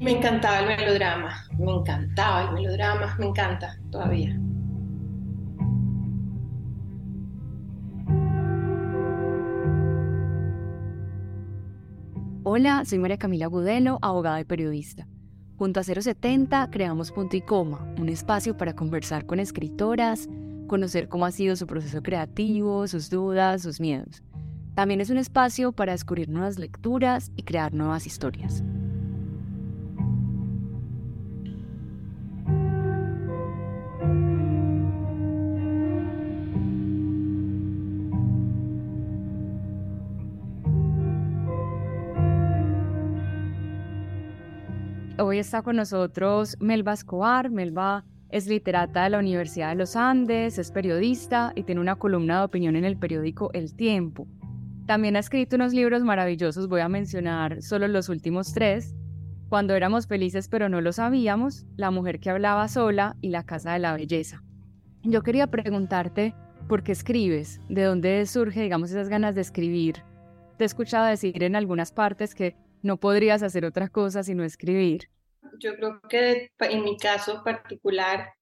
[0.00, 4.34] Me encantaba el melodrama, me encantaba el melodrama, me encanta todavía.
[12.44, 15.06] Hola, soy María Camila Gudelo, abogada y periodista.
[15.58, 20.30] Junto a 070 creamos Punto y Coma, un espacio para conversar con escritoras,
[20.66, 24.22] conocer cómo ha sido su proceso creativo, sus dudas, sus miedos.
[24.74, 28.64] También es un espacio para descubrir nuevas lecturas y crear nuevas historias.
[45.30, 47.50] Hoy está con nosotros Melba Escobar.
[47.50, 52.38] Melba es literata de la Universidad de los Andes, es periodista y tiene una columna
[52.38, 54.26] de opinión en el periódico El Tiempo.
[54.86, 58.96] También ha escrito unos libros maravillosos, voy a mencionar solo los últimos tres.
[59.48, 63.72] Cuando éramos felices pero no lo sabíamos, La mujer que hablaba sola y La casa
[63.72, 64.42] de la belleza.
[65.04, 66.34] Yo quería preguntarte,
[66.68, 67.60] ¿por qué escribes?
[67.68, 70.02] ¿De dónde surge, digamos, esas ganas de escribir?
[70.58, 75.08] Te he escuchado decir en algunas partes que no podrías hacer otra cosa sino escribir.
[75.58, 78.32] Yo creo que en mi caso particular,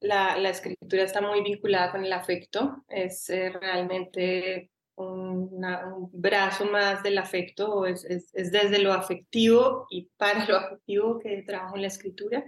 [0.00, 7.02] la, la escritura está muy vinculada con el afecto, es eh, realmente un brazo más
[7.02, 11.82] del afecto, es, es, es desde lo afectivo y para lo afectivo que trabajo en
[11.82, 12.44] la escritura.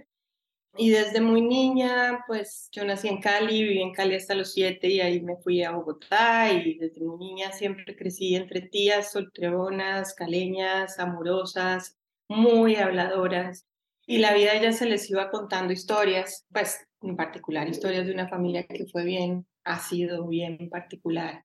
[0.77, 4.89] Y desde muy niña, pues yo nací en Cali, viví en Cali hasta los siete
[4.89, 10.13] y ahí me fui a Bogotá y desde muy niña siempre crecí entre tías solteronas,
[10.13, 13.65] caleñas, amorosas, muy habladoras.
[14.05, 18.13] Y la vida a ellas se les iba contando historias, pues en particular historias de
[18.13, 21.43] una familia que fue bien, ha sido bien particular.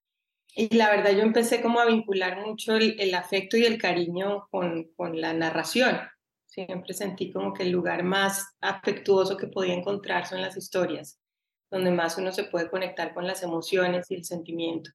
[0.55, 4.47] Y la verdad yo empecé como a vincular mucho el, el afecto y el cariño
[4.51, 5.97] con, con la narración.
[6.45, 11.19] Siempre sentí como que el lugar más afectuoso que podía encontrar son las historias,
[11.69, 14.91] donde más uno se puede conectar con las emociones y el sentimiento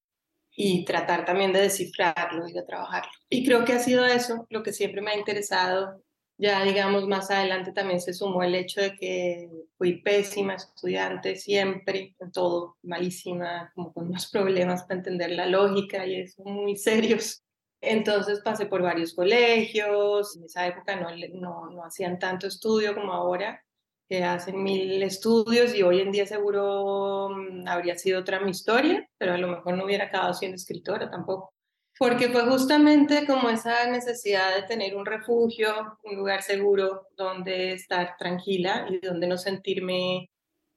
[0.57, 3.11] y tratar también de descifrarlo y de trabajarlo.
[3.29, 6.03] Y creo que ha sido eso lo que siempre me ha interesado.
[6.39, 12.15] Ya digamos más adelante también se sumó el hecho de que fui pésima estudiante siempre,
[12.19, 17.43] en todo, malísima, como con más problemas para entender la lógica y eso muy serios.
[17.81, 23.13] Entonces pasé por varios colegios, en esa época no, no, no hacían tanto estudio como
[23.13, 23.63] ahora,
[24.09, 29.09] que hacen mil estudios y hoy en día seguro mm, habría sido otra mi historia,
[29.19, 31.56] pero a lo mejor no hubiera acabado siendo escritora tampoco.
[31.99, 38.17] Porque fue justamente como esa necesidad de tener un refugio, un lugar seguro donde estar
[38.19, 40.31] tranquila y donde no sentirme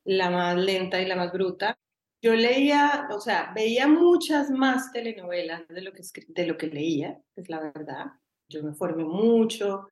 [0.05, 1.77] la más lenta y la más bruta
[2.21, 7.17] yo leía, o sea, veía muchas más telenovelas de lo que, de lo que leía,
[7.35, 8.07] es la verdad.
[8.49, 9.87] Yo me formé mucho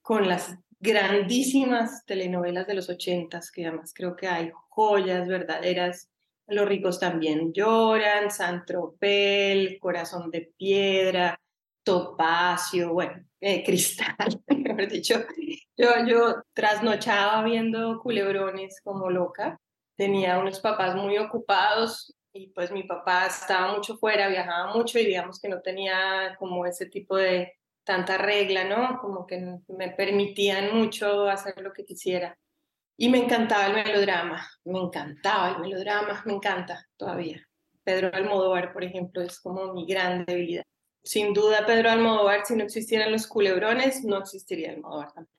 [0.00, 6.08] con las grandísimas telenovelas de los ochentas, que además creo que hay joyas verdaderas.
[6.48, 11.38] Los ricos también lloran, San Tropel, Corazón de Piedra,
[11.82, 14.16] Topacio, bueno, eh, Cristal,
[14.48, 15.24] mejor dicho.
[15.76, 19.58] Yo, yo trasnochaba viendo culebrones como loca
[19.96, 25.06] tenía unos papás muy ocupados y pues mi papá estaba mucho fuera, viajaba mucho y
[25.06, 29.00] digamos que no tenía como ese tipo de tanta regla, ¿no?
[29.00, 32.38] Como que me permitían mucho hacer lo que quisiera.
[32.96, 37.46] Y me encantaba el melodrama, me encantaba el melodrama, me encanta todavía.
[37.84, 40.64] Pedro Almodóvar, por ejemplo, es como mi gran debilidad.
[41.04, 45.36] Sin duda, Pedro Almodóvar, si no existieran los culebrones, no existiría Almodóvar tampoco.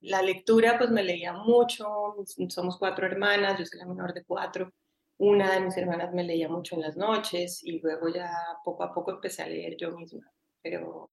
[0.00, 2.16] La lectura, pues me leía mucho,
[2.48, 4.72] somos cuatro hermanas, yo soy la menor de cuatro.
[5.18, 8.30] Una de mis hermanas me leía mucho en las noches y luego ya
[8.64, 10.32] poco a poco empecé a leer yo misma.
[10.62, 11.10] Pero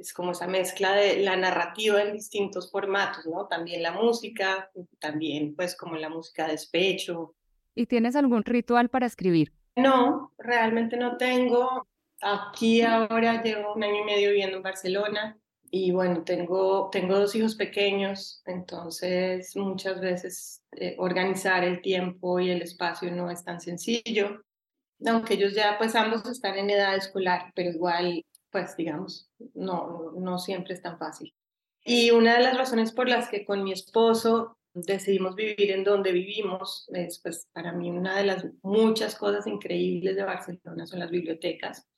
[0.00, 3.46] es como esa mezcla de la narrativa en distintos formatos, ¿no?
[3.46, 7.34] También la música, también pues como la música de despecho.
[7.74, 9.52] ¿Y tienes algún ritual para escribir?
[9.76, 11.86] No, realmente no tengo.
[12.20, 15.38] Aquí ahora llevo un año y medio viviendo en Barcelona
[15.70, 22.50] y bueno, tengo, tengo dos hijos pequeños, entonces muchas veces eh, organizar el tiempo y
[22.50, 24.42] el espacio no es tan sencillo,
[25.06, 30.38] aunque ellos ya pues ambos están en edad escolar, pero igual pues digamos, no, no
[30.38, 31.34] siempre es tan fácil.
[31.84, 36.12] Y una de las razones por las que con mi esposo decidimos vivir en donde
[36.12, 41.10] vivimos es pues para mí una de las muchas cosas increíbles de Barcelona son las
[41.10, 41.88] bibliotecas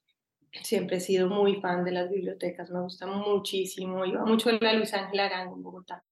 [0.62, 4.74] siempre he sido muy fan de las bibliotecas, me gusta muchísimo, iba mucho a la
[4.74, 6.04] Luis Ángel Arango en Bogotá.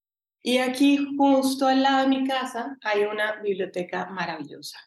[0.42, 4.78] Y aquí, justo al lado de mi casa, hay una biblioteca maravillosa.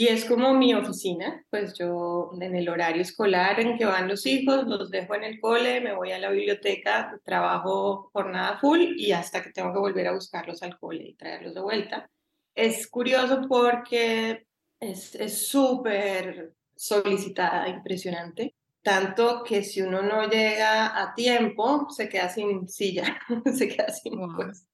[0.00, 4.24] Y es como mi oficina, pues yo en el horario escolar en que van los
[4.24, 9.12] hijos, los dejo en el cole, me voy a la biblioteca, trabajo jornada full y
[9.12, 12.10] hasta que tengo que volver a buscarlos al cole y traerlos de vuelta.
[12.54, 14.46] Es curioso porque
[14.80, 22.66] es súper solicitada, impresionante, tanto que si uno no llega a tiempo, se queda sin
[22.70, 23.20] silla,
[23.54, 24.66] se queda sin pues.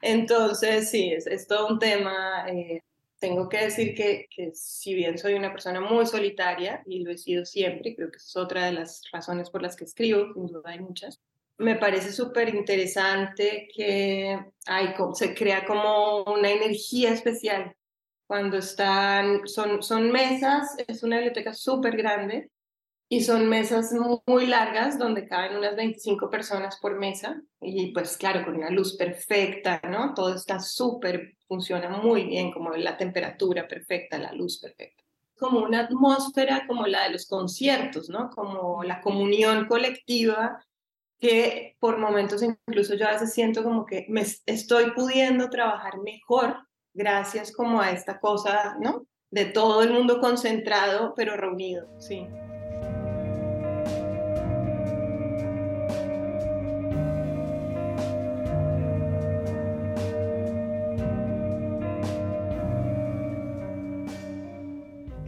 [0.00, 2.48] Entonces, sí, es, es, todo un tema.
[2.48, 2.80] Eh,
[3.20, 7.18] tengo que decir que, que, si bien soy una persona muy solitaria, y lo he
[7.18, 10.70] sido siempre, creo que es otra de las razones por las que escribo, sin duda
[10.70, 11.20] hay muchas,
[11.60, 17.76] me parece súper interesante que hay, se crea como una energía especial.
[18.26, 22.50] Cuando están, son, son mesas, es una biblioteca súper grande,
[23.12, 23.92] y son mesas
[24.24, 28.96] muy largas donde caben unas 25 personas por mesa y pues claro, con una luz
[28.96, 30.14] perfecta, ¿no?
[30.14, 35.02] Todo está súper, funciona muy bien, como la temperatura perfecta, la luz perfecta.
[35.36, 38.30] Como una atmósfera como la de los conciertos, ¿no?
[38.30, 40.64] Como la comunión colectiva
[41.18, 46.58] que por momentos incluso yo a veces siento como que me estoy pudiendo trabajar mejor
[46.94, 49.04] gracias como a esta cosa, ¿no?
[49.32, 52.28] De todo el mundo concentrado pero reunido, sí.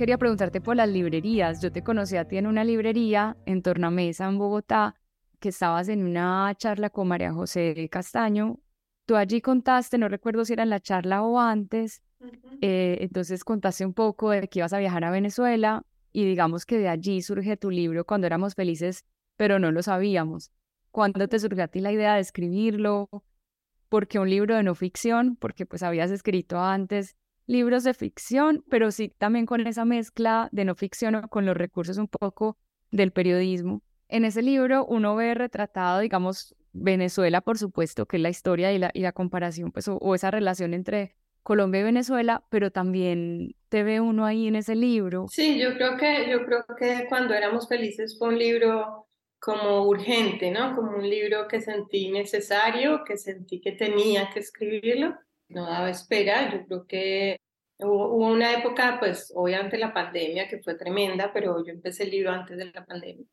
[0.02, 1.62] Quería preguntarte por las librerías.
[1.62, 4.96] Yo te conocí a ti en una librería en Tornamesa, en Bogotá,
[5.38, 8.58] que estabas en una charla con María José Castaño.
[9.06, 12.02] Tú allí contaste, no recuerdo si era en la charla o antes,
[12.60, 16.78] eh, entonces contaste un poco de que ibas a viajar a Venezuela y digamos que
[16.78, 19.04] de allí surge tu libro cuando éramos felices,
[19.36, 20.50] pero no lo sabíamos.
[20.90, 23.08] ¿Cuándo te surgió a ti la idea de escribirlo?
[23.88, 25.36] ¿Por qué un libro de no ficción?
[25.36, 27.14] Porque pues habías escrito antes
[27.46, 31.56] libros de ficción, pero sí también con esa mezcla de no ficción o con los
[31.56, 32.56] recursos un poco
[32.90, 33.82] del periodismo.
[34.08, 38.78] En ese libro uno ve retratado, digamos, Venezuela, por supuesto, que es la historia y
[38.78, 43.82] la, y la comparación, pues, o, esa relación entre Colombia y Venezuela, pero también te
[43.82, 45.26] ve uno ahí en ese libro.
[45.30, 49.06] Sí, yo creo que, yo creo que cuando éramos felices fue un libro
[49.38, 50.74] como urgente, ¿no?
[50.76, 55.18] Como un libro que sentí necesario, que sentí que tenía que escribirlo
[55.52, 56.52] no daba espera.
[56.52, 57.40] Yo creo que
[57.78, 62.32] hubo, una época, pues obviamente la pandemia, que fue tremenda, pero yo empecé el libro
[62.32, 63.26] antes de la pandemia.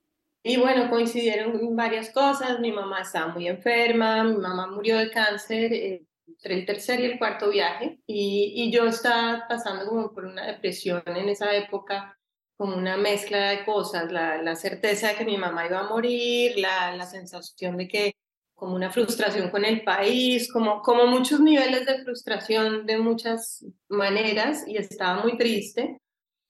[0.43, 2.59] Y bueno, coincidieron varias cosas.
[2.59, 7.05] Mi mamá estaba muy enferma, mi mamá murió de cáncer eh, entre el tercer y
[7.05, 7.99] el cuarto viaje.
[8.07, 12.17] Y, y yo estaba pasando como por una depresión en esa época,
[12.57, 16.57] como una mezcla de cosas, la, la certeza de que mi mamá iba a morir,
[16.57, 18.15] la, la sensación de que
[18.59, 24.67] como una frustración con el país, como, como muchos niveles de frustración de muchas maneras
[24.67, 25.97] y estaba muy triste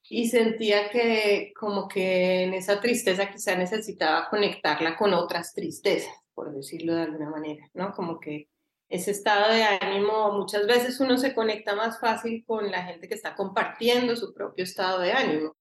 [0.09, 6.51] y sentía que como que en esa tristeza quizá necesitaba conectarla con otras tristezas, por
[6.51, 7.91] decirlo de alguna manera, ¿no?
[7.91, 8.49] Como que
[8.89, 13.13] ese estado de ánimo, muchas veces uno se conecta más fácil con la gente que
[13.13, 15.55] está compartiendo su propio estado de ánimo.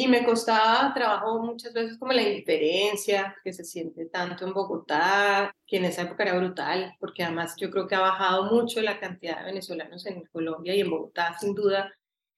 [0.00, 5.52] Y me costaba trabajo muchas veces como la indiferencia que se siente tanto en Bogotá,
[5.66, 9.00] que en esa época era brutal, porque además yo creo que ha bajado mucho la
[9.00, 11.92] cantidad de venezolanos en Colombia y en Bogotá, sin duda,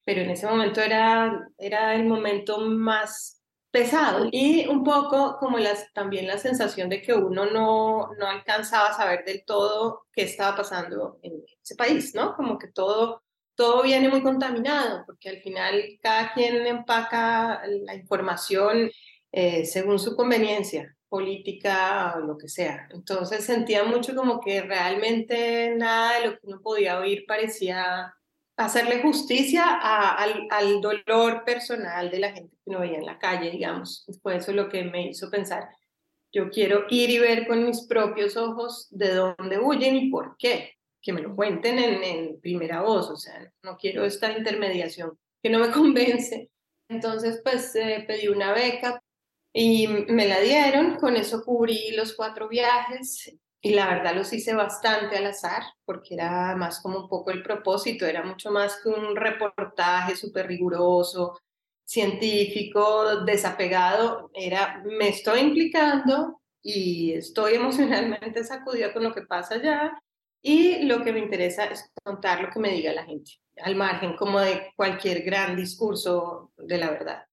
[0.07, 5.93] pero en ese momento era, era el momento más pesado y un poco como las,
[5.93, 10.57] también la sensación de que uno no, no alcanzaba a saber del todo qué estaba
[10.57, 12.35] pasando en ese país, ¿no?
[12.37, 13.23] Como que todo
[13.61, 18.91] todo viene muy contaminado, porque al final cada quien empaca la información
[19.33, 22.89] eh, según su conveniencia política o lo que sea.
[22.91, 28.15] Entonces sentía mucho como que realmente nada de lo que uno podía oír parecía
[28.57, 33.51] hacerle justicia al, al, dolor personal de la gente que uno veía en la calle,
[33.51, 34.07] digamos.
[34.23, 35.69] Fue eso lo que me hizo pensar,
[36.33, 40.80] yo quiero ir y ver con mis propios ojos de dónde huyen y por qué
[41.03, 45.59] que me lo cuenten en, primera voz, o sea, no quiero esta intermediación que no
[45.59, 46.51] me convence.
[46.89, 49.01] Entonces, pues eh, pedí una beca
[49.53, 54.55] y me la dieron, con eso cubrí los cuatro viajes y la verdad los hice
[54.55, 58.89] bastante al azar porque era más como un poco el propósito, era mucho más que
[58.89, 61.39] un reportaje súper riguroso,
[61.85, 69.93] científico, desapegado, era me estoy implicando y estoy emocionalmente sacudida con lo que pasa allá
[70.43, 73.33] y lo que me interesa es contar lo que me diga la gente,
[73.63, 77.25] al margen como de cualquier gran discurso de la verdad.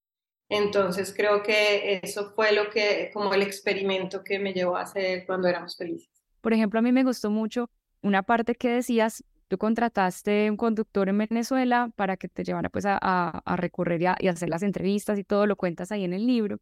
[0.48, 5.26] Entonces creo que eso fue lo que, como el experimento que me llevó a hacer
[5.26, 6.08] cuando éramos felices.
[6.40, 11.08] Por ejemplo, a mí me gustó mucho una parte que decías Tú contrataste un conductor
[11.08, 15.18] en Venezuela para que te llevara pues a, a, recorrer y, y hacer las entrevistas
[15.18, 16.58] y todo, lo cuentas ahí en el libro.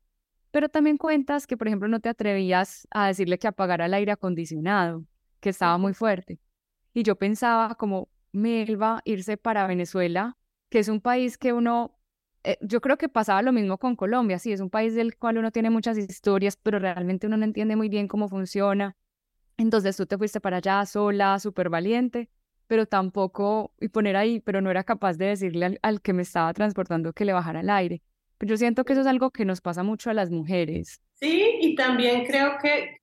[0.53, 4.13] Pero también cuentas que, por ejemplo, no te atrevías a decirle que apagara el aire
[4.13, 5.05] acondicionado,
[5.47, 6.41] que estaba muy fuerte.
[6.93, 10.37] Y yo pensaba como, Melba, irse para Venezuela,
[10.71, 11.97] que es un país que uno,
[12.43, 15.39] eh, yo creo que pasaba lo mismo con Colombia, sí, es un país del cual
[15.39, 18.97] uno tiene muchas historias, pero realmente uno no entiende muy bien cómo funciona.
[19.57, 22.29] Entonces tú te fuiste para allá sola, súper valiente,
[22.67, 26.53] pero tampoco, y poner ahí, pero no era capaz de decirle al, que me estaba
[26.55, 28.03] transportando que le bajara el aire.
[28.37, 31.01] Pero yo siento que eso es algo que nos pasa mucho a las mujeres.
[31.15, 32.97] Sí, y también creo que,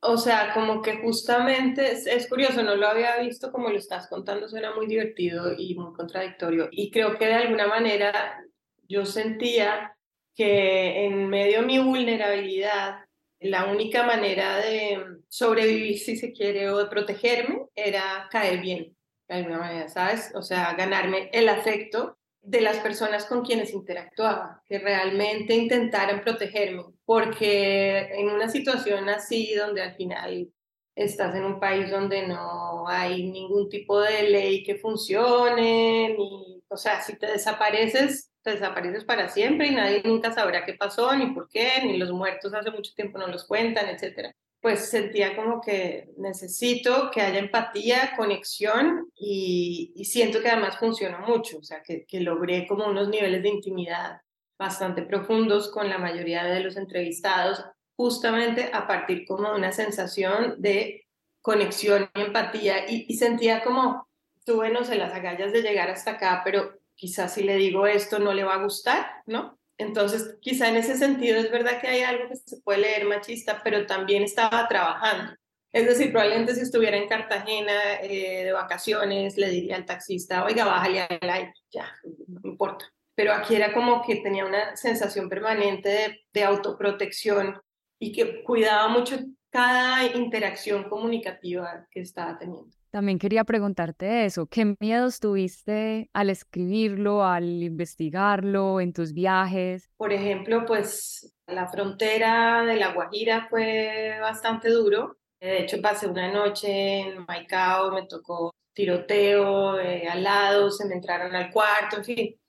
[0.00, 4.48] o sea, como que justamente es, curioso, no lo había visto como lo estás contando,
[4.48, 6.68] suena muy divertido y muy contradictorio.
[6.70, 8.40] Y creo que de alguna manera
[8.88, 9.96] yo sentía
[10.34, 13.04] que en medio de mi vulnerabilidad,
[13.40, 18.96] la única manera de sobrevivir, si se quiere, o de protegerme, era caer bien
[19.28, 20.32] de alguna manera, ¿sabes?
[20.34, 26.84] O sea, ganarme el afecto de las personas con quienes interactuaba, que realmente intentaran protegerme,
[27.04, 30.50] porque en una situación así, donde al final
[30.94, 36.76] estás en un país donde no hay ningún tipo de ley que funcione, ni, o
[36.76, 41.26] sea, si te desapareces, te desapareces para siempre y nadie nunca sabrá qué pasó, ni
[41.32, 45.60] por qué, ni los muertos hace mucho tiempo no los cuentan, etcétera pues sentía como
[45.60, 52.06] que necesito que haya empatía, conexión y, siento que además funcionó mucho, o sea, que,
[52.20, 54.20] logré como unos niveles de intimidad
[54.58, 57.64] bastante profundos con la mayoría de los entrevistados,
[57.96, 61.06] justamente a partir como de una sensación de
[61.40, 64.08] conexión y empatía y, y sentía como,
[64.44, 68.18] tuve, no sé, las agallas de llegar hasta acá, pero quizás si le digo esto
[68.18, 69.57] no le va a gustar, ¿no?
[69.78, 73.62] Entonces, quizá en ese sentido es verdad que hay algo que se puede leer machista,
[73.62, 75.34] pero también estaba trabajando.
[75.72, 80.64] Es decir, probablemente si estuviera en Cartagena eh, de vacaciones, le diría al taxista, oiga,
[80.64, 81.94] bájale al aire, ya,
[82.26, 82.86] no importa.
[83.14, 87.60] Pero aquí era como que tenía una sensación permanente de autoprotección
[88.00, 89.18] y que cuidaba mucho
[89.50, 92.77] cada interacción comunicativa que estaba teniendo.
[92.90, 99.90] También quería preguntarte eso, ¿qué miedos tuviste al escribirlo, al investigarlo en tus viajes?
[99.98, 105.18] Por ejemplo, pues la frontera de La Guajira fue bastante duro.
[105.38, 110.94] De hecho, pasé una noche en Maicao, me tocó tiroteo eh, al lado, se me
[110.94, 112.40] entraron al cuarto, en fin.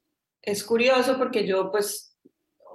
[0.41, 2.17] Es curioso porque yo, pues,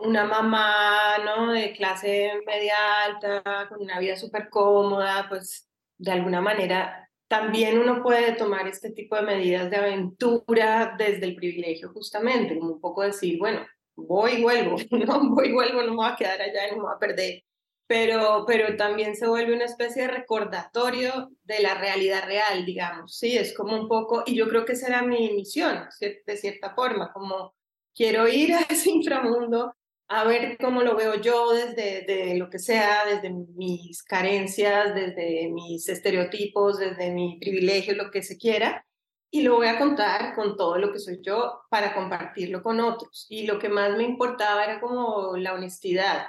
[0.01, 1.53] una mamá, ¿no?
[1.53, 8.01] De clase media alta, con una vida súper cómoda, pues, de alguna manera también uno
[8.01, 13.03] puede tomar este tipo de medidas de aventura desde el privilegio justamente, como un poco
[13.03, 16.69] decir, bueno, voy y vuelvo, no voy y vuelvo, no me voy a quedar allá
[16.69, 17.43] y no me voy a perder.
[17.89, 23.37] Pero, pero también se vuelve una especie de recordatorio de la realidad real, digamos, sí,
[23.37, 27.13] es como un poco, y yo creo que esa era mi misión, de cierta forma,
[27.13, 27.53] como
[27.95, 29.75] quiero ir a ese inframundo
[30.09, 35.89] a ver cómo lo veo yo desde lo que sea, desde mis carencias, desde mis
[35.89, 38.87] estereotipos, desde mi privilegio, lo que se quiera,
[39.31, 43.27] y lo voy a contar con todo lo que soy yo para compartirlo con otros.
[43.29, 46.27] Y lo que más me importaba era como la honestidad,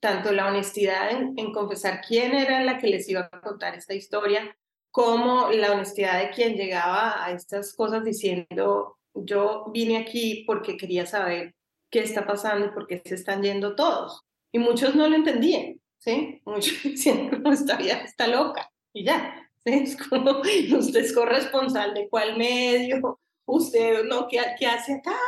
[0.00, 4.56] tanto la honestidad en confesar quién era la que les iba a contar esta historia,
[4.90, 11.04] como la honestidad de quien llegaba a estas cosas diciendo, yo vine aquí porque quería
[11.04, 11.54] saber
[11.90, 14.22] qué está pasando y por qué se están yendo todos.
[14.52, 16.42] Y muchos no lo entendían, ¿sí?
[16.44, 19.50] Muchos decían, esta vida está loca y ya.
[19.64, 19.72] ¿sí?
[19.72, 20.40] Es como,
[20.78, 25.18] usted es corresponsal de cuál medio, usted no, ¿qué, qué hace acá?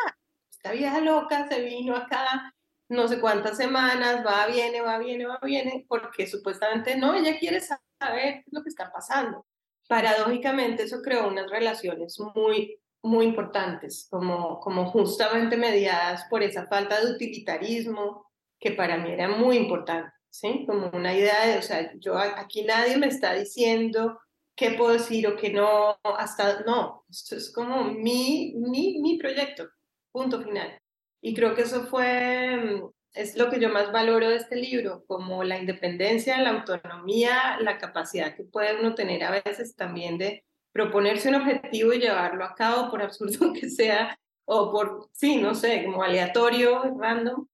[0.51, 2.53] Esta vida loca se vino acá
[2.89, 7.61] no sé cuántas semanas, va, viene, va, viene, va, viene, porque supuestamente no, ella quiere
[7.61, 9.47] saber lo que está pasando.
[9.89, 17.01] Paradójicamente eso creó unas relaciones muy muy importantes, como, como justamente mediadas por esa falta
[17.01, 18.27] de utilitarismo
[18.59, 20.65] que para mí era muy importante, ¿sí?
[20.67, 24.19] Como una idea de, o sea, yo aquí nadie me está diciendo
[24.57, 29.69] qué puedo decir o qué no, hasta, no, esto es como mi, mi, mi proyecto,
[30.11, 30.77] punto final.
[31.21, 32.83] Y creo que eso fue,
[33.15, 37.79] es lo que yo más valoro de este libro, como la independencia, la autonomía, la
[37.79, 40.45] capacidad que puede uno tener a veces también de
[40.79, 45.55] proponerse un objetivo y llevarlo a cabo, por absurdo que sea, o por, sí, no
[45.55, 47.47] sé, como aleatorio, random.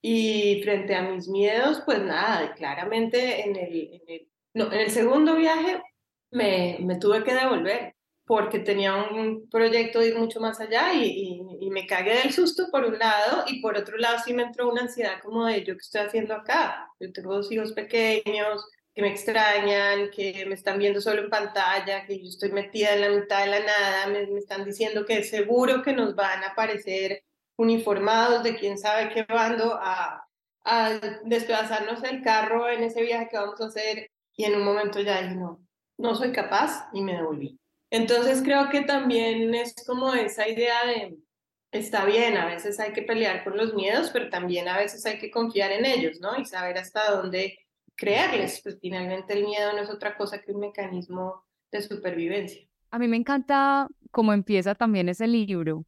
[0.00, 4.90] Y frente a mis miedos, pues nada, claramente en el, en el, no, en el
[4.90, 5.82] segundo viaje
[6.30, 11.04] me, me, tuve que devolver porque tenía un proyecto de ir mucho más allá y,
[11.04, 14.44] y, y, me cagué del susto por un lado y por otro lado sí me
[14.44, 16.88] entró una ansiedad como de yo qué estoy haciendo acá.
[16.98, 18.64] Yo tengo dos hijos pequeños,
[18.94, 23.00] que me extrañan, que me están viendo solo en pantalla, que yo estoy metida en
[23.00, 26.48] la mitad de la nada, me, me están diciendo que seguro que nos van a
[26.48, 27.24] aparecer
[27.56, 30.26] uniformados de quién sabe qué bando a,
[30.64, 30.90] a
[31.24, 35.22] desplazarnos el carro en ese viaje que vamos a hacer y en un momento ya
[35.22, 35.64] dije, no,
[35.98, 37.58] no soy capaz y me devolví.
[37.90, 41.18] Entonces creo que también es como esa idea de,
[41.70, 45.18] está bien, a veces hay que pelear con los miedos, pero también a veces hay
[45.18, 46.38] que confiar en ellos, ¿no?
[46.38, 47.58] Y saber hasta dónde
[48.02, 48.60] creerles.
[48.62, 52.66] Pues finalmente el miedo no es otra cosa que un mecanismo de supervivencia.
[52.90, 55.84] A mí me encanta cómo empieza también ese libro.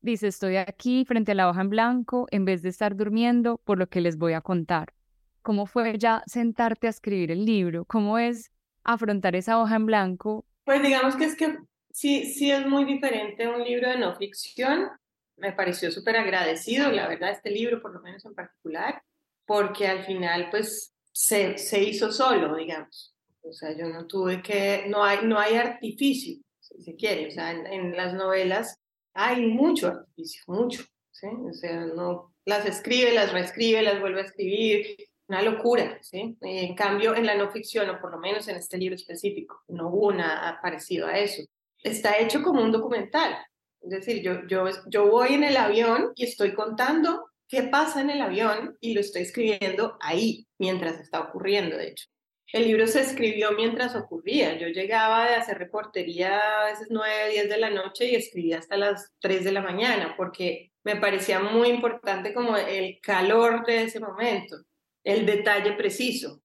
[0.00, 3.78] Dice, estoy aquí frente a la hoja en blanco en vez de estar durmiendo por
[3.78, 4.94] lo que les voy a contar.
[5.42, 7.84] ¿Cómo fue ya sentarte a escribir el libro?
[7.84, 8.52] ¿Cómo es
[8.84, 10.46] afrontar esa hoja en blanco?
[10.64, 11.58] Pues digamos que es que
[11.90, 14.88] sí, sí es muy diferente un libro de no ficción.
[15.36, 19.02] Me pareció súper agradecido, la verdad, este libro, por lo menos en particular,
[19.44, 23.14] porque al final, pues, se, se hizo solo, digamos.
[23.40, 27.28] O sea, yo no tuve que, no hay, no hay artificio, si se quiere.
[27.28, 28.76] O sea, en, en las novelas
[29.14, 30.84] hay mucho artificio, mucho.
[31.10, 31.26] ¿sí?
[31.26, 34.94] O sea, no las escribe, las reescribe, las vuelve a escribir,
[35.28, 36.36] una locura, ¿sí?
[36.42, 39.88] En cambio, en la no ficción, o por lo menos en este libro específico, no
[39.88, 41.42] hubo nada parecido a eso.
[41.82, 43.38] Está hecho como un documental.
[43.80, 48.10] Es decir, yo, yo, yo voy en el avión y estoy contando qué pasa en
[48.10, 52.06] el avión y lo estoy escribiendo ahí, mientras está ocurriendo, de hecho.
[52.52, 54.56] El libro se escribió mientras ocurría.
[54.56, 58.76] Yo llegaba de hacer reportería a veces 9, 10 de la noche y escribía hasta
[58.76, 63.98] las 3 de la mañana porque me parecía muy importante como el calor de ese
[63.98, 64.56] momento
[65.02, 66.42] el detalle preciso,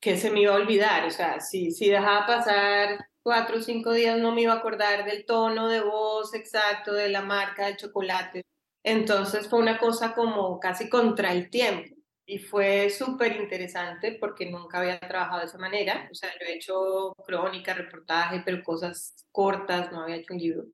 [0.00, 1.04] que se me iba a olvidar.
[1.04, 5.04] O sea, si, si dejaba pasar cuatro o cinco días no me iba a acordar
[5.04, 8.44] del tono de voz exacto, de la marca del chocolate.
[8.84, 11.94] Entonces fue una cosa como casi contra el tiempo
[12.26, 16.08] y fue súper interesante porque nunca había trabajado de esa manera.
[16.10, 20.64] O sea, yo he hecho crónica, reportaje, pero cosas cortas, no había hecho un libro.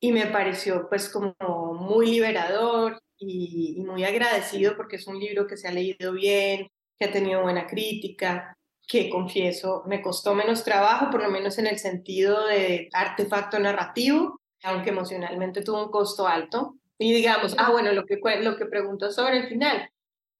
[0.00, 1.34] Y me pareció pues como
[1.74, 7.06] muy liberador y, muy agradecido porque es un libro que se ha leído bien, que
[7.06, 11.78] ha tenido buena crítica, que confieso me costó menos trabajo, por lo menos en el
[11.78, 16.76] sentido de artefacto narrativo, aunque emocionalmente tuvo un costo alto.
[16.98, 19.88] Y digamos, ah, bueno, lo que, lo que preguntó sobre el final,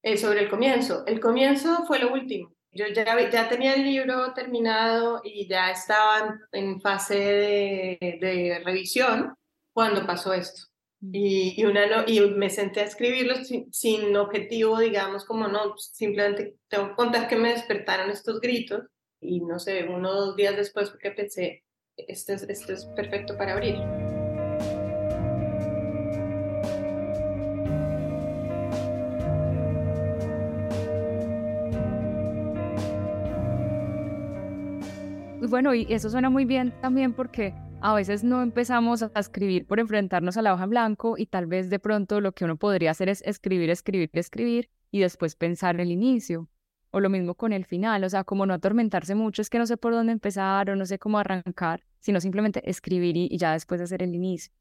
[0.03, 1.05] eh, sobre el comienzo.
[1.07, 2.53] El comienzo fue lo último.
[2.73, 9.35] Yo ya, ya tenía el libro terminado y ya estaba en fase de, de revisión
[9.73, 10.69] cuando pasó esto.
[11.01, 13.37] Y, una, y me senté a escribirlo
[13.71, 18.85] sin, objetivo, digamos, como no, simplemente tengo que contar que me despertaron estos gritos
[19.21, 21.65] y no sé, uno o dos días después porque pensé,
[21.97, 23.77] esto es, esto es perfecto para abrir.
[35.49, 39.81] Bueno, y eso suena muy bien también porque a veces no empezamos a escribir por
[39.81, 42.91] enfrentarnos a la hoja en blanco y tal vez de pronto lo que uno podría
[42.91, 46.51] hacer es escribir, escribir, escribir y después pensar el inicio.
[46.91, 49.67] O lo mismo con el final, o sea, como no atormentarse mucho, es que no
[49.67, 53.81] sé por dónde empezar o no sé cómo arrancar, sino simplemente escribir y, ya después
[53.81, 54.53] hacer el inicio.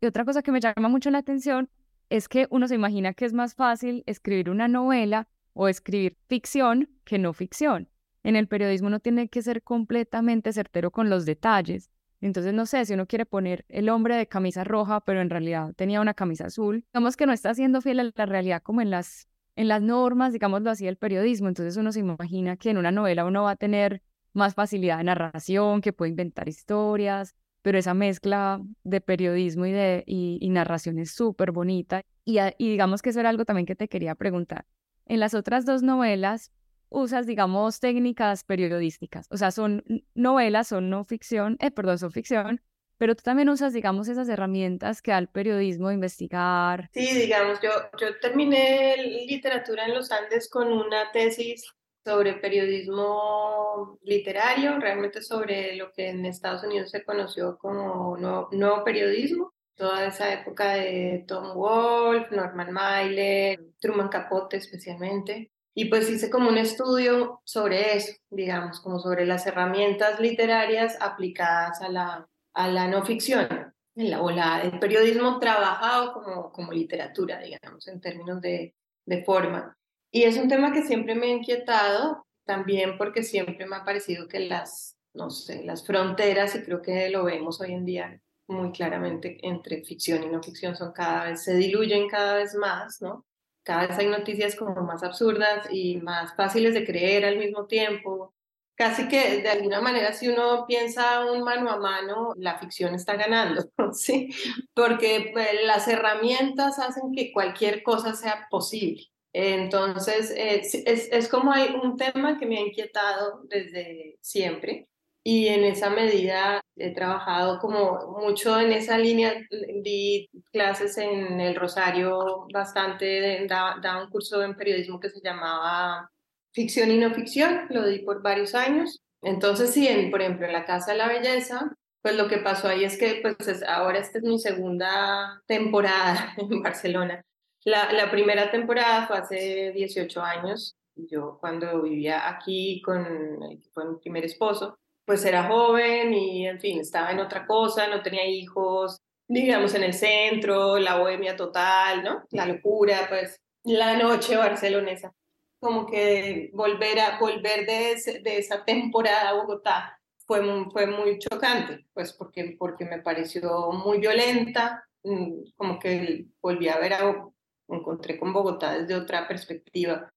[0.00, 1.70] Y otra cosa que me llama mucho la atención
[2.08, 6.88] es que uno se imagina que es más fácil escribir una novela o escribir ficción
[7.04, 7.88] que no ficción.
[8.26, 12.84] En el periodismo uno tiene que ser completamente certero con los detalles entonces, no sé,
[12.86, 16.46] si uno quiere poner el hombre de camisa roja, pero en realidad tenía una camisa
[16.46, 19.82] azul, digamos que no está siendo fiel a la realidad como en las, en las
[19.82, 21.48] normas, digámoslo así, del periodismo.
[21.48, 25.04] Entonces uno se imagina que en una novela uno va a tener más facilidad de
[25.04, 31.12] narración, que puede inventar historias, pero esa mezcla de periodismo y, de, y, narración es
[31.12, 32.02] súper bonita.
[32.24, 34.66] Y, y digamos que eso era algo también que te quería preguntar.
[35.04, 36.52] En las otras dos novelas,
[36.96, 39.26] usas, digamos, técnicas periodísticas.
[39.30, 42.62] O sea, son novelas, son no ficción, eh, perdón, son ficción,
[42.96, 46.88] pero tú también usas, digamos, esas herramientas que da el periodismo de investigar.
[46.94, 51.64] Sí, digamos, yo, yo terminé literatura en los Andes con una tesis
[52.02, 58.84] sobre periodismo literario, realmente sobre lo que en Estados Unidos se conoció como nuevo, nuevo
[58.84, 65.50] periodismo, toda esa época de Tom Wolfe, Norman Mailer, Truman Capote especialmente.
[65.78, 71.82] Y pues hice como un estudio sobre eso, digamos, como sobre las herramientas literarias aplicadas
[71.82, 77.40] a la, a la no ficción, la, o la, el periodismo trabajado como, como literatura,
[77.40, 79.76] digamos, en términos de, de forma.
[80.10, 84.28] Y es un tema que siempre me ha inquietado, también porque siempre me ha parecido
[84.28, 88.72] que las, no sé, las fronteras, y creo que lo vemos hoy en día muy
[88.72, 93.26] claramente entre ficción y no ficción, son cada vez, se diluyen cada vez más, ¿no?
[93.66, 98.32] Cada vez hay noticias como más absurdas y más fáciles de creer al mismo tiempo.
[98.76, 103.16] casi que de alguna manera si uno piensa un mano a mano, la ficción está
[103.16, 104.28] ganando, ¿sí?
[104.74, 109.04] Porque pues, las herramientas hacen que cualquier cosa sea posible.
[109.32, 110.74] Entonces, es,
[111.12, 114.88] es, como hay un tema que me ha inquietado desde siempre
[115.24, 119.34] y en esa medida he trabajado como mucho en esa línea,
[119.82, 126.10] di clases en el Rosario bastante, daba un curso en periodismo que se llamaba
[126.52, 129.00] ficción y no ficción, lo di por varios años.
[129.22, 132.68] Entonces, sí, en, por ejemplo, en la Casa de la Belleza, pues lo que pasó
[132.68, 137.22] ahí es que pues ahora esta es mi segunda temporada en Barcelona.
[137.64, 143.96] La, la primera temporada fue hace 18 años, yo cuando vivía aquí con fue mi
[143.98, 149.00] primer esposo, pues era joven y en fin, estaba en otra cosa, no tenía hijos,
[149.28, 152.24] digamos en el centro, la bohemia total, ¿no?
[152.30, 155.12] La locura, pues la noche barcelonesa.
[155.60, 160.42] Como que volver a volver de, de esa temporada a Bogotá fue,
[160.72, 166.78] fue muy chocante, pues porque, porque me pareció muy violenta, mm, como que volví a
[166.78, 167.26] ver, a,
[167.68, 170.10] encontré con Bogotá desde otra perspectiva.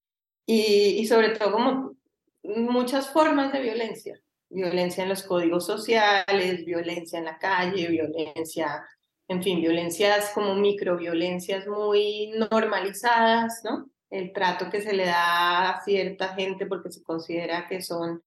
[0.46, 1.94] Y, y sobre todo como
[2.42, 4.20] muchas formas de violencia,
[4.50, 8.84] violencia en los códigos sociales, violencia en la calle, violencia,
[9.28, 13.88] en fin, violencias como microviolencias muy normalizadas, ¿no?
[14.10, 18.22] el trato que se le da a cierta gente porque se considera que son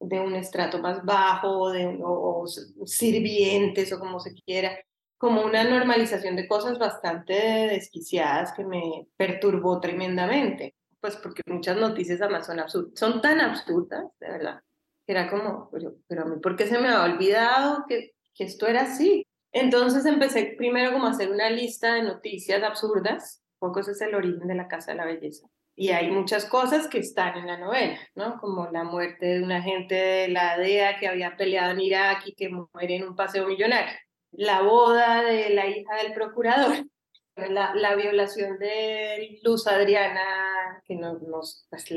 [0.00, 2.44] de un estrato más bajo de, o,
[2.86, 4.78] sirvientes o como se quiera,
[5.18, 12.20] como una normalización de cosas bastante desquiciadas que me perturbó tremendamente, pues porque muchas noticias
[12.20, 14.60] además son absurdas, son tan absurdas, de verdad,
[15.06, 18.66] era como, pero, pero a mí, ¿por qué se me ha olvidado que, que esto
[18.66, 19.26] era así?
[19.52, 24.46] Entonces empecé primero como a hacer una lista de noticias absurdas poco es el origen
[24.46, 25.46] de la Casa de la Belleza.
[25.74, 28.38] Y hay muchas cosas que están en la novela, ¿no?
[28.38, 32.34] Como la muerte de un agente de la DEA que había peleado en Irak y
[32.34, 33.94] que muere en un paseo millonario.
[34.32, 36.86] La boda de la hija del procurador.
[37.36, 41.90] La, la violación de Luz Adriana, que no, nos, pues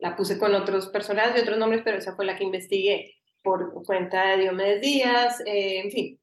[0.00, 3.82] la puse con otros personajes y otros nombres, pero esa fue la que investigué por
[3.84, 6.20] cuenta de Diomedes Díaz, eh, en fin,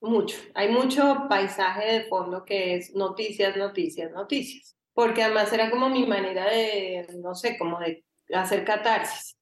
[0.00, 0.36] mucho.
[0.54, 4.76] Hay mucho paisaje de fondo que es noticias, noticias, noticias.
[4.92, 9.36] Porque además era como mi manera de, no sé, como de hacer catarsis.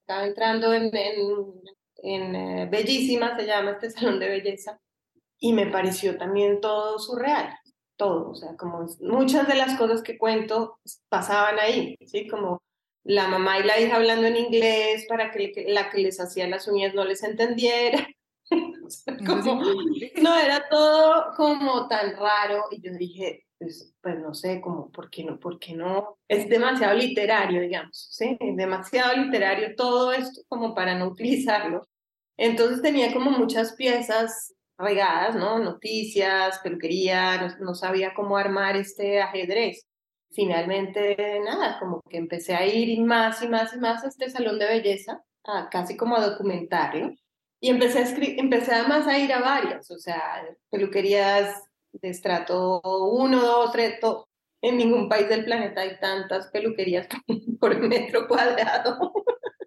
[0.00, 0.90] Estaba entrando en,
[2.02, 4.80] en, eh, Bellísima, se llama este salón de belleza,
[5.38, 7.56] y me pareció también todo surreal,
[7.96, 8.30] todo.
[8.30, 12.26] O sea, como muchas de las cosas que cuento pasaban ahí, ¿sí?
[12.26, 12.62] Como
[13.06, 16.66] la mamá y la hija hablando en inglés para que la que les hacía las
[16.66, 18.06] uñas no les entendiera.
[20.22, 25.08] no, era todo como tan raro y yo dije, pues, pues, no sé, como, ¿por
[25.08, 25.38] qué no?
[25.38, 26.18] ¿Por qué no?
[26.28, 28.36] Es demasiado literario, digamos, ¿sí?
[28.38, 31.86] Es demasiado literario todo esto como para no utilizarlo.
[32.36, 35.58] Entonces tenía como muchas piezas regadas, ¿no?
[35.58, 39.86] Noticias, peluquería, no, no sabía cómo armar este ajedrez.
[40.32, 44.58] Finalmente, nada, como que empecé a ir más y más y más a este salón
[44.58, 45.22] de belleza,
[45.70, 47.12] casi como a documentarlo
[47.60, 53.40] y empecé, a empecé además a ir a varias, o sea, peluquerías de estrato 1,
[53.40, 54.28] 2, 3, todo.
[54.62, 57.06] En ningún país del planeta hay tantas peluquerías
[57.60, 59.12] por metro cuadrado.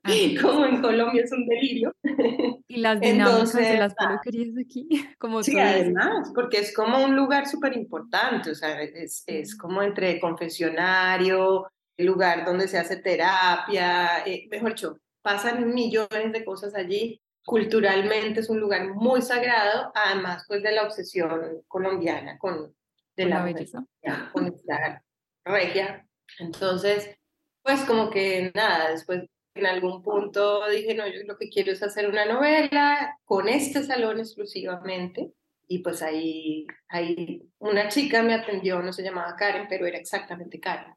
[0.09, 1.93] Ah, como en Colombia es un delirio.
[2.71, 7.15] Y las dinámicas de las ah, peluquerías aquí, como Sí, además, porque es como un
[7.15, 11.67] lugar súper importante, o sea, es, es como entre confesionario,
[11.97, 17.19] el lugar donde se hace terapia, eh, mejor dicho, pasan millones de cosas allí.
[17.43, 22.75] Culturalmente es un lugar muy sagrado, además pues de la obsesión colombiana con,
[23.15, 23.83] de la, belleza,
[24.31, 25.03] con esta
[25.43, 26.05] regia.
[26.37, 27.17] Entonces,
[27.63, 29.23] pues como que nada, después
[29.59, 33.83] en algún punto dije, no, yo lo que quiero es hacer una novela con este
[33.83, 35.33] salón exclusivamente.
[35.67, 40.59] Y pues ahí, ahí una chica me atendió, no se llamaba Karen, pero era exactamente
[40.59, 40.95] Karen.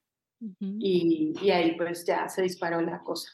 [0.59, 3.31] y, y ahí pues ya se disparó la cosa.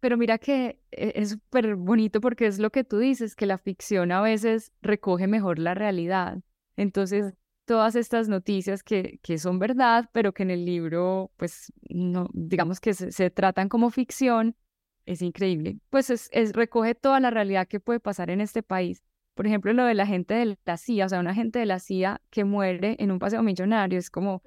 [0.00, 3.58] Pero mira que e, es súper bonito porque es lo que tú dices, que la
[3.58, 6.38] ficción a veces recoge mejor la realidad.
[6.76, 7.34] Entonces,
[7.66, 12.80] todas estas noticias que, que son verdad, pero que en el libro, pues, no, digamos
[12.80, 14.56] que se, tratan como ficción,
[15.04, 15.78] es increíble.
[15.90, 19.02] Pues es, es, recoge toda la realidad que puede pasar en este país.
[19.34, 21.78] Por ejemplo, lo de la gente de la CIA, o sea, una gente de la
[21.78, 24.42] CIA que muere en un paseo millonario, es como,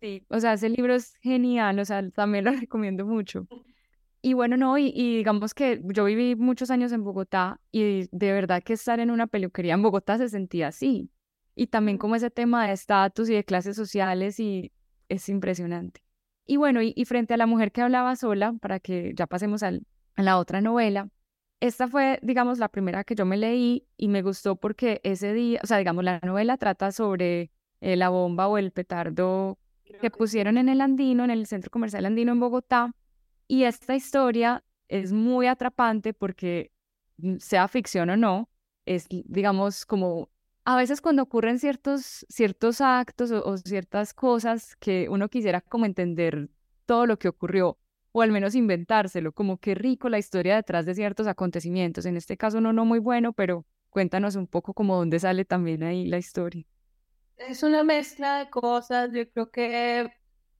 [0.00, 3.48] sí, o sea, ese libro es genial, o sea, también lo recomiendo mucho.
[4.22, 8.62] Y bueno, no, y, digamos que yo viví muchos años en Bogotá y de verdad
[8.62, 11.10] que estar en una peluquería en Bogotá se sentía así.
[11.54, 14.72] Y también como ese tema de estatus y de clases sociales y
[15.08, 16.02] es impresionante.
[16.46, 19.86] Y bueno, y, frente a la mujer que hablaba sola, para que ya pasemos al,
[20.16, 21.08] en la otra novela.
[21.60, 25.60] Esta fue, digamos, la primera que yo me leí y me gustó porque ese día,
[25.62, 29.58] o sea, digamos, la novela trata sobre eh, la bomba o el petardo
[30.00, 32.94] que pusieron en el Andino, en el Centro Comercial Andino en Bogotá.
[33.46, 36.72] Y esta historia es muy atrapante porque,
[37.18, 38.50] mm, sea ficción o no,
[38.86, 40.30] es, digamos, como
[40.72, 46.48] a veces cuando ocurren ciertos, ciertos actos o, ciertas cosas que uno quisiera como entender
[46.86, 47.76] todo lo que ocurrió,
[48.12, 52.06] o al menos inventárselo, como qué rico la historia detrás de ciertos acontecimientos.
[52.06, 55.82] En este caso no, no muy bueno, pero cuéntanos un poco como dónde sale también
[55.82, 56.64] ahí la historia.
[57.36, 60.12] Es una mezcla de cosas, yo creo que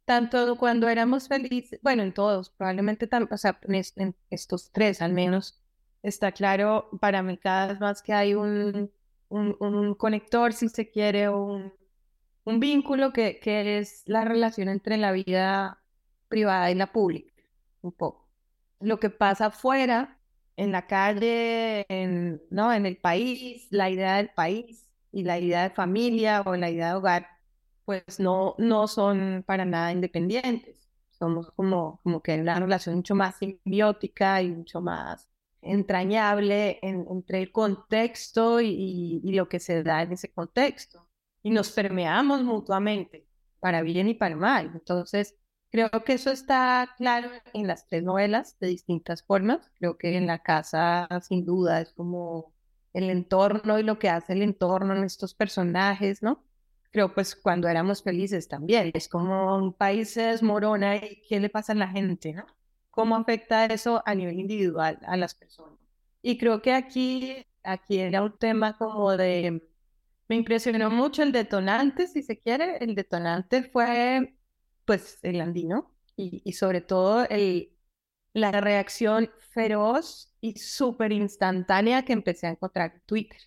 [0.04, 5.62] tanto cuando éramos felices, bueno, en todos, probablemente, o sea, en, estos tres al menos,
[6.02, 8.90] está claro para mí cada vez más que hay un,
[9.30, 11.72] un, conector, si se quiere, un,
[12.44, 15.82] un vínculo que, que es la relación entre la vida
[16.28, 17.32] privada y la pública,
[17.82, 18.28] un poco.
[18.80, 20.18] Lo que pasa afuera,
[20.56, 22.72] en la calle, en, ¿no?
[22.72, 26.88] en el país, la idea del país y la idea de familia o la idea
[26.88, 27.26] de hogar,
[27.84, 30.88] pues no, no son para nada independientes.
[31.10, 35.29] Somos como, como que una relación mucho más simbiótica y mucho más
[35.62, 41.08] entrañable entre el contexto y, y, lo que se da en ese contexto.
[41.42, 43.26] Y nos permeamos mutuamente,
[43.60, 44.70] para bien y para mal.
[44.74, 45.36] Entonces,
[45.70, 49.70] creo que eso está claro en las tres novelas de distintas formas.
[49.78, 52.52] Creo que en la casa, sin duda, es como
[52.92, 56.44] el entorno y lo que hace el entorno en estos personajes, ¿no?
[56.90, 58.90] creo pues cuando éramos felices también.
[58.94, 62.46] Es como un país se desmorona y qué le pasa a la gente, ¿no?
[62.90, 65.78] ¿Cómo afecta eso a nivel individual a las personas?
[66.22, 69.62] Y creo que aquí, aquí era un tema como de,
[70.28, 74.34] me impresionó mucho el detonante, si se quiere, el detonante fue
[74.84, 77.72] pues el andino y, y sobre todo el,
[78.34, 83.40] la reacción feroz y súper instantánea que empecé a encontrar en Twitter.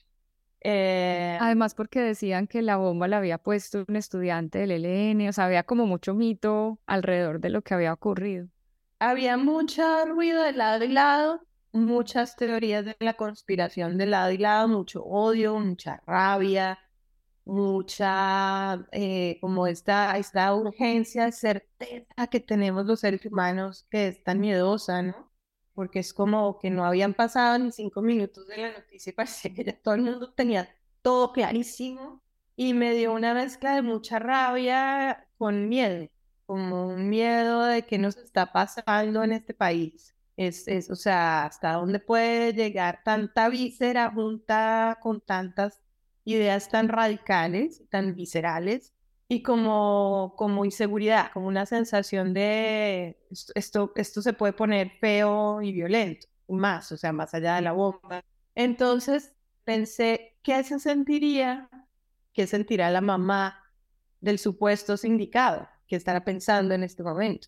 [0.61, 5.33] Eh, Además, porque decían que la bomba la había puesto un estudiante del ELN, o
[5.33, 8.47] sea, había como mucho mito alrededor de lo que había ocurrido.
[9.05, 11.41] Había mucho ruido de lado y lado,
[11.73, 16.79] muchas teorías de la conspiración de lado y lado, mucho odio, mucha rabia,
[17.43, 24.39] mucha, eh, como esta, esta urgencia, certeza que tenemos los seres humanos que es tan
[24.39, 25.33] miedosa, ¿no?
[25.73, 29.53] porque es como que no habían pasado ni cinco minutos de la noticia y parecía
[29.53, 30.69] que ya todo el mundo tenía
[31.01, 32.23] todo clarísimo
[32.55, 36.07] y me dio una mezcla de mucha rabia con miedo,
[36.45, 40.15] como un miedo de qué nos está pasando en este país.
[40.37, 45.79] Es, es, o sea, hasta dónde puede llegar tanta víscera junta con tantas
[46.25, 48.93] ideas tan radicales, tan viscerales,
[49.27, 53.17] y como, como inseguridad, como una sensación de
[53.55, 57.71] esto, esto se puede poner feo y violento, más, o sea, más allá de la
[57.71, 58.23] bomba.
[58.55, 61.69] Entonces pensé, ¿qué se sentiría?
[62.33, 63.59] ¿Qué sentirá la mamá
[64.21, 65.67] del supuesto sindicado?
[65.87, 67.47] ¿Qué estará pensando en este momento?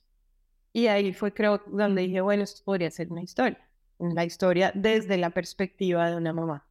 [0.73, 3.65] Y ahí fue, creo, donde dije, bueno, esto podría ser una historia,
[3.97, 6.67] una historia desde la perspectiva de una mamá.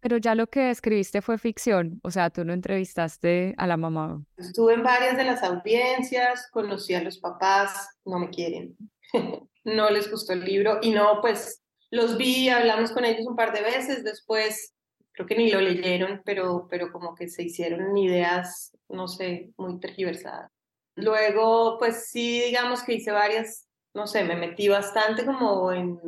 [0.00, 4.24] Pero ya lo que escribiste fue ficción, o sea, tú no entrevistaste a la mamá.
[4.36, 8.76] Estuve en varias de las audiencias, conocí a los papás, no me quieren,
[9.64, 13.52] no les gustó el libro y no, pues los vi, hablamos con ellos un par
[13.52, 14.74] de veces, después
[15.12, 19.78] creo que ni lo leyeron, pero, pero como que se hicieron ideas, no sé, muy
[19.78, 20.50] tergiversadas.
[20.94, 25.98] Luego, pues sí, digamos que hice varias, no sé, me metí bastante como en,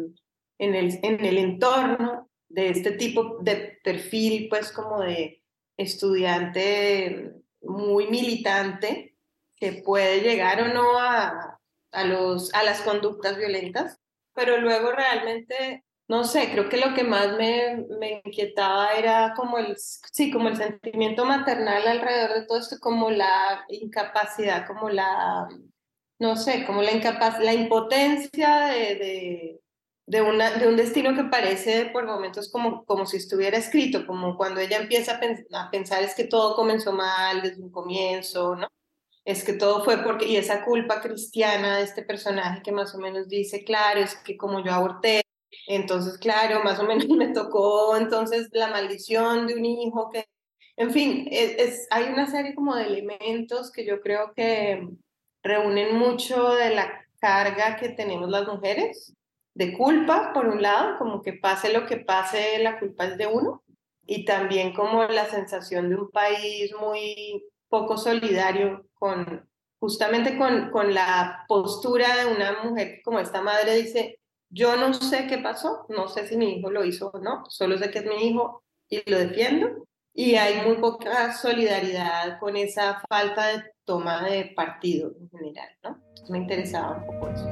[0.59, 5.43] en, el, en el entorno de este tipo de perfil, pues como de
[5.77, 9.17] estudiante muy militante,
[9.57, 11.61] que puede llegar o no a,
[11.93, 14.01] a, los, a las conductas violentas,
[14.35, 19.59] pero luego realmente, no sé, creo que lo que más me, me inquietaba era como
[19.59, 25.49] el, sí, como el sentimiento maternal alrededor de todo esto, como la incapacidad, como la,
[26.19, 26.93] no sé, como la,
[27.41, 29.61] la impotencia de
[30.07, 34.37] de, una, de un destino que parece por momentos como, como si estuviera escrito, como
[34.37, 35.19] cuando ella empieza
[35.53, 38.69] a, pensar es que todo comenzó mal desde un comienzo, ¿no?
[39.25, 42.99] Es que todo fue porque, y esa culpa cristiana de este personaje que más o
[42.99, 45.23] menos dice, claro, es que como yo aborté,
[45.67, 50.27] entonces, claro, más o menos me tocó entonces la maldición de un hijo que,
[50.77, 54.89] en fin, es, es, hay una serie como de elementos que yo creo que
[55.43, 59.15] reúnen mucho de la carga que tenemos las mujeres
[59.55, 63.27] de culpa, por un lado, como que pase lo que pase, la culpa es de
[63.27, 63.63] uno,
[64.07, 69.49] y también como la sensación de un país muy poco solidario con
[69.85, 74.19] justamente con, con la postura de una mujer como esta madre dice,
[74.57, 77.77] Yo no sé qué pasó, no sé si mi hijo lo hizo o no, solo
[77.77, 79.85] sé que es mi hijo y lo defiendo.
[80.13, 85.99] Y hay muy poca solidaridad con esa falta de toma de partido en general, ¿no?
[86.29, 87.49] me interesaba un poco eso.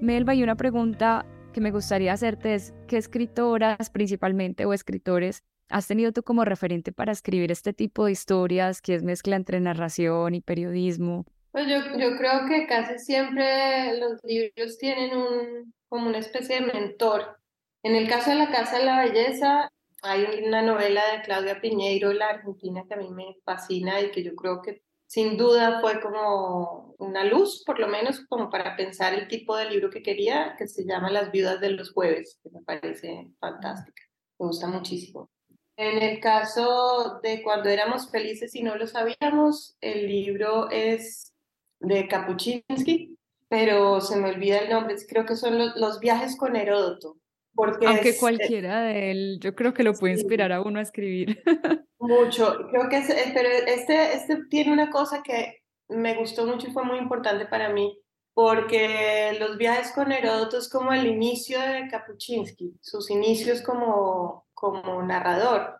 [0.00, 1.24] Melba, y una pregunta
[1.54, 6.92] que me gustaría hacerte es, ¿qué escritoras principalmente o escritores has tenido tú como referente
[6.92, 11.24] para escribir este tipo de historias que es mezcla entre narración y periodismo?
[11.52, 16.72] Pues yo, yo creo que casi siempre los libros tienen un, como una especie de
[16.72, 17.38] mentor.
[17.84, 19.70] En el caso de La Casa de la Belleza,
[20.02, 24.24] hay una novela de Claudia Piñeiro, la argentina, que a mí me fascina y que
[24.24, 29.14] yo creo que sin duda fue como una luz, por lo menos como para pensar
[29.14, 32.50] el tipo de libro que quería, que se llama Las viudas de los jueves, que
[32.50, 34.02] me parece fantástica,
[34.38, 35.30] me gusta muchísimo.
[35.76, 41.32] En el caso de cuando éramos felices y no lo sabíamos, el libro es
[41.80, 47.16] de Kapuczynski, pero se me olvida el nombre, creo que son los, viajes con Heródoto.
[47.54, 50.82] Porque Aunque eh, cualquiera de él, yo creo que lo puede inspirar a uno a
[50.82, 51.42] escribir.
[51.98, 56.66] Mucho, creo que es, eh, pero este, este tiene una cosa que me gustó mucho
[56.68, 57.98] y fue muy importante para mí,
[58.34, 65.02] porque los viajes con Heródoto es como el inicio de Kapuczynski, sus inicios como, como
[65.02, 65.78] narrador,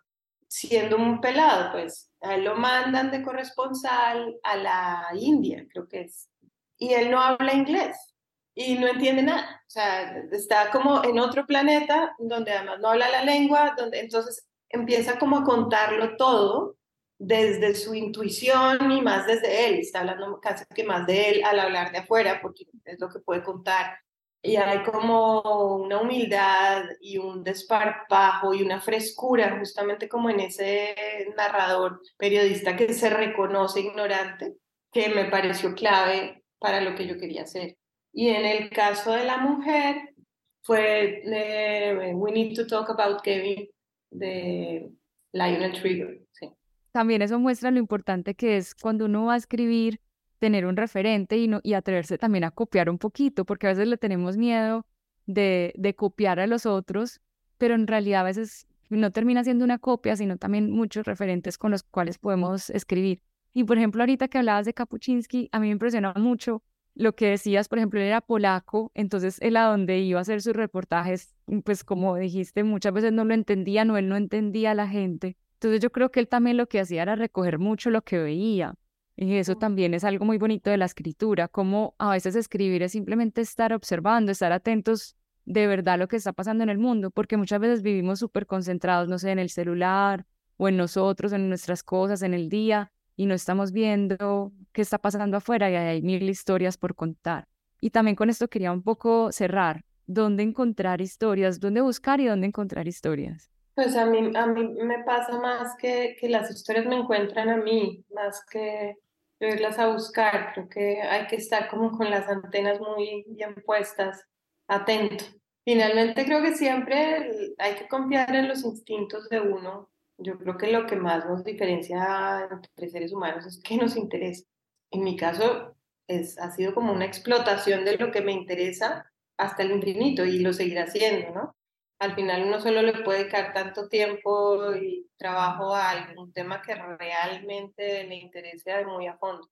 [0.49, 6.03] siendo un pelado, pues a él lo mandan de corresponsal a la India, creo que
[6.03, 6.31] es,
[6.79, 8.14] y él no habla inglés
[8.55, 13.09] y no entiende nada, o sea, está como en otro planeta donde además no habla
[13.09, 16.77] la lengua, donde entonces empieza como a contarlo todo
[17.19, 21.59] desde su intuición y más desde él, está hablando casi que más de él al
[21.61, 23.99] hablar de afuera, porque es lo que puede contar.
[24.43, 30.95] Y hay como una humildad y un desparpajo y una frescura, justamente como en ese
[31.35, 34.57] narrador periodista que se reconoce ignorante,
[34.93, 37.79] que me pareció clave para lo que yo quería hacer.
[38.15, 40.15] Y en el caso de la mujer,
[40.63, 43.69] fue eh, We Need to Talk About Kevin,
[44.11, 44.89] de
[45.33, 46.21] Lionel Trigger.
[46.33, 46.49] Sí.
[46.93, 50.01] También eso muestra lo importante que es cuando uno va a escribir,
[50.39, 53.89] tener un referente y, no, y atreverse también a copiar un poquito, porque a veces
[53.89, 54.87] le tenemos miedo
[55.27, 57.21] de, de copiar a los otros,
[57.59, 61.73] pero en realidad a veces no termina siendo una copia, sino también muchos referentes con
[61.73, 63.23] los cuales podemos escribir.
[63.53, 66.63] Y por ejemplo, ahorita que hablabas de Kapuczynski, a mí me impresionaba mucho
[66.95, 70.43] lo que decías, por ejemplo, él era polaco, entonces él a donde iba a hacer
[70.43, 74.73] sus reportajes, mm, pues como dijiste, muchas veces no lo entendía, no, él no entendía
[74.73, 75.37] a la gente.
[75.55, 78.75] Entonces yo creo que él también lo que hacía era recoger mucho lo que veía.
[79.17, 82.93] Y eso también es algo muy bonito de la escritura, como a veces escribir es
[82.93, 87.11] simplemente estar observando, estar atentos de verdad a lo que está pasando en el mundo,
[87.11, 90.27] porque muchas veces vivimos súper concentrados, no sé, en el celular
[90.57, 94.99] o en nosotros, en nuestras cosas, en el día, y no estamos viendo qué está
[94.99, 97.47] pasando afuera y hay mil historias por contar.
[97.81, 101.61] Y también con esto quería un poco cerrar, ¿dónde encontrar historias?
[101.61, 103.51] ¿Dónde buscar y dónde encontrar historias?
[103.75, 107.57] Pues a mí, a mí me pasa más que, que las historias me encuentran a
[107.57, 108.97] mí, más que
[109.41, 110.53] irlas a buscar.
[110.55, 114.25] Creo que hay que estar como con las antenas muy bien puestas,
[114.69, 115.25] atento.
[115.65, 120.71] Finalmente creo que siempre hay que confiar en los instintos de uno yo creo que
[120.71, 124.45] lo que más nos diferencia entre seres humanos es que nos interesa.
[124.91, 125.75] En mi caso,
[126.07, 130.39] es, ha sido como una explotación de lo que me interesa hasta el infinito y
[130.39, 131.57] lo seguirá haciendo, ¿no?
[131.99, 136.75] Al final uno solo le puede dedicar tanto tiempo y trabajo a algún tema que
[136.75, 139.49] realmente le interese muy a fondo.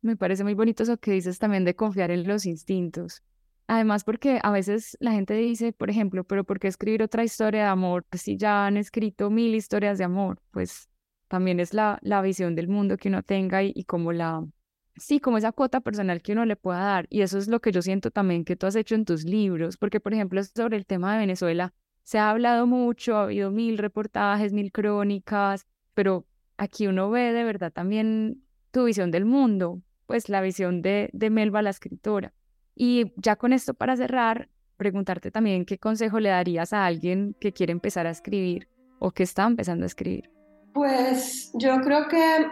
[0.00, 3.22] Me parece muy bonito eso que dices también de confiar en los instintos.
[3.66, 7.62] Además, porque a veces la gente dice, por ejemplo, pero ¿por qué escribir otra historia
[7.62, 10.40] de amor si ya han escrito mil historias de amor?
[10.50, 10.88] Pues
[11.28, 14.44] también es la, la visión del mundo que uno tenga y, como la,
[14.96, 17.06] sí, como esa cuota personal que uno le pueda dar.
[17.08, 19.76] Y eso es lo que yo siento también que tú has hecho en tus libros,
[19.76, 21.72] porque por ejemplo sobre el tema de Venezuela
[22.02, 27.44] se ha hablado mucho, ha habido mil reportajes, mil crónicas, pero aquí uno ve de
[27.44, 32.34] verdad también tu visión del mundo, pues la visión de, de Melba, la escritora.
[32.74, 37.52] Y ya con esto para cerrar, preguntarte también qué consejo le darías a alguien que
[37.52, 38.68] quiere empezar a escribir
[38.98, 40.30] o que está empezando a escribir.
[40.72, 42.46] Pues yo creo que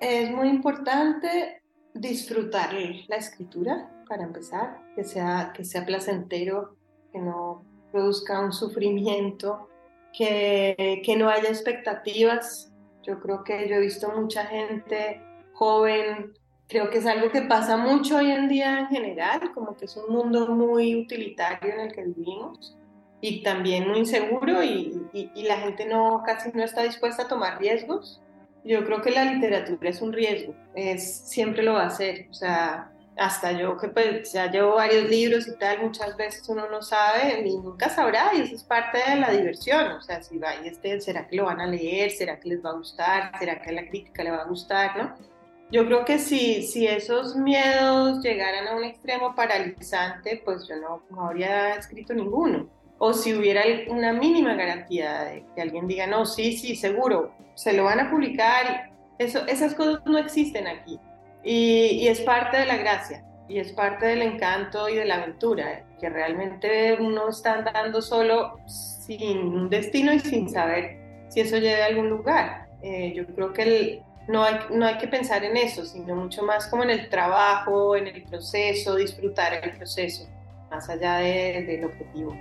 [0.00, 1.62] es muy importante
[1.94, 2.72] disfrutar
[3.08, 6.76] la escritura para empezar, que sea, que sea placentero,
[7.12, 9.68] que no produzca un sufrimiento,
[10.12, 12.72] que, que no haya expectativas.
[13.02, 15.20] Yo creo que yo he visto mucha gente
[15.52, 16.32] joven
[16.72, 19.94] Creo que es algo que pasa mucho hoy en día en general, como que es
[19.94, 22.78] un mundo muy utilitario en el que vivimos
[23.20, 27.58] y también muy inseguro y, y, la gente no casi no está dispuesta a tomar
[27.58, 28.22] riesgos.
[28.64, 32.28] Yo creo que la literatura es un riesgo, es, siempre lo va a ser.
[32.30, 36.70] O sea, hasta yo que pues ya llevo varios libros y tal, muchas veces uno
[36.70, 39.92] no sabe y nunca sabrá y eso es parte de la diversión.
[39.92, 42.10] O sea, si va y este, ¿será que lo van a leer?
[42.12, 43.38] ¿Será que les va a gustar?
[43.38, 44.96] ¿Será que a la crítica le va a gustar?
[44.96, 45.32] ¿no?
[45.72, 51.02] Yo creo que si, si esos miedos llegaran a un extremo paralizante, pues yo no,
[51.10, 52.68] no habría escrito ninguno
[53.04, 57.72] o si hubiera una mínima garantía de que alguien diga, no, sí, sí, seguro, se
[57.72, 58.92] lo van a publicar.
[59.18, 61.00] Eso, esas cosas no existen aquí.
[61.42, 65.84] Y, es parte de la gracia, y es parte del encanto y de la aventura,
[66.00, 71.82] que realmente uno está andando solo sin un destino y sin saber si eso lleva
[71.82, 72.68] a algún lugar.
[72.82, 76.66] Eh, yo creo que no, hay, no hay que pensar en eso, sino mucho más
[76.66, 80.28] como en el trabajo, en el proceso, disfrutar el proceso,
[80.70, 82.36] más allá del objetivo.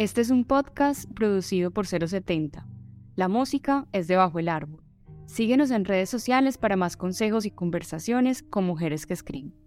[0.00, 2.66] Este es un podcast producido por 070.
[3.16, 4.79] La música es de Bajo el Árbol.
[5.30, 9.59] Síguenos en redes sociales para más consejos y conversaciones con mujeres que escriben.